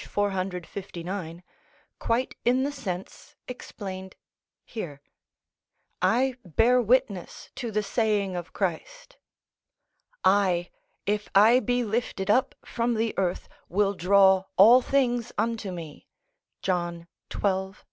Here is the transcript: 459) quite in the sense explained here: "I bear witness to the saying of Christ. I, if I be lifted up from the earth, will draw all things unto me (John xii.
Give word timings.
459) 0.00 1.42
quite 1.98 2.36
in 2.44 2.62
the 2.62 2.70
sense 2.70 3.34
explained 3.48 4.14
here: 4.64 5.00
"I 6.00 6.36
bear 6.44 6.80
witness 6.80 7.50
to 7.56 7.72
the 7.72 7.82
saying 7.82 8.36
of 8.36 8.52
Christ. 8.52 9.16
I, 10.22 10.70
if 11.04 11.28
I 11.34 11.58
be 11.58 11.82
lifted 11.82 12.30
up 12.30 12.54
from 12.64 12.94
the 12.94 13.12
earth, 13.18 13.48
will 13.68 13.94
draw 13.94 14.44
all 14.56 14.80
things 14.82 15.32
unto 15.36 15.72
me 15.72 16.06
(John 16.62 17.08
xii. 17.32 17.72